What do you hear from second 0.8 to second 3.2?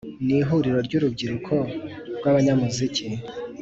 ry’ urubyiruko rw’abanyamuziki,